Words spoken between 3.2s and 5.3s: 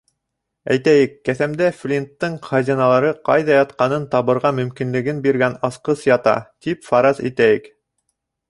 ҡайҙа ятҡанын табырға мөмкинлек